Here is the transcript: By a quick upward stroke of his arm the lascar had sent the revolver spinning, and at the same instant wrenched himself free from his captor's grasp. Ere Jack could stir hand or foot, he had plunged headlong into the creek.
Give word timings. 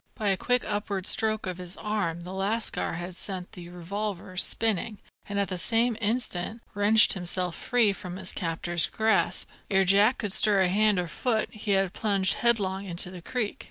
By 0.15 0.29
a 0.29 0.35
quick 0.35 0.63
upward 0.65 1.05
stroke 1.05 1.45
of 1.45 1.59
his 1.59 1.77
arm 1.77 2.21
the 2.21 2.33
lascar 2.33 2.93
had 2.93 3.15
sent 3.15 3.51
the 3.51 3.69
revolver 3.69 4.35
spinning, 4.35 4.97
and 5.29 5.39
at 5.39 5.49
the 5.49 5.59
same 5.59 5.95
instant 6.01 6.63
wrenched 6.73 7.13
himself 7.13 7.53
free 7.55 7.93
from 7.93 8.17
his 8.17 8.31
captor's 8.31 8.87
grasp. 8.87 9.47
Ere 9.69 9.85
Jack 9.85 10.17
could 10.17 10.33
stir 10.33 10.63
hand 10.65 10.97
or 10.97 11.07
foot, 11.07 11.53
he 11.53 11.73
had 11.73 11.93
plunged 11.93 12.33
headlong 12.33 12.85
into 12.85 13.11
the 13.11 13.21
creek. 13.21 13.59